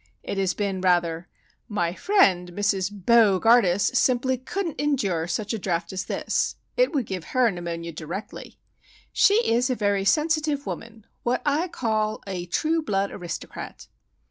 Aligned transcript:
It 0.23 0.39
has 0.39 0.55
been 0.55 0.81
rather,— 0.81 1.27
"My 1.67 1.93
friend 1.93 2.53
Mrs. 2.53 2.89
Bo 2.91 3.39
gardus 3.39 3.91
simply 3.95 4.35
couldn't 4.35 4.81
endure 4.81 5.27
such 5.27 5.53
a 5.53 5.59
draught 5.59 5.93
as 5.93 6.05
this. 6.05 6.55
It 6.75 6.91
would 6.91 7.05
give 7.05 7.23
her 7.23 7.51
pneumonia 7.51 7.91
directly. 7.91 8.57
She 9.13 9.35
is 9.47 9.69
a 9.69 9.75
very 9.75 10.03
sensitive 10.03 10.65
woman;—what 10.65 11.43
I 11.45 11.67
call 11.67 12.23
a 12.25 12.47
true 12.47 12.81
blood 12.81 13.11
aristocrat." 13.11 13.85